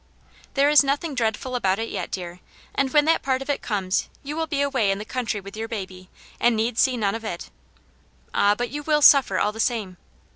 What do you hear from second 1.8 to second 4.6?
yet, dear, and when that part of it comes you will